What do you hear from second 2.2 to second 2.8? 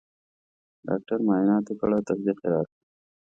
یې راکړ.